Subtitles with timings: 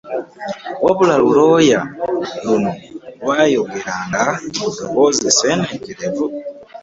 [0.83, 1.79] Wabula lulooya
[2.45, 2.71] luno
[3.21, 4.21] lwayogeranga
[4.57, 6.25] mu ddoboozi esseeneekerevu.